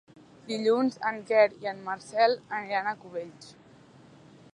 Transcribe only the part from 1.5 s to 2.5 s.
i en Marcel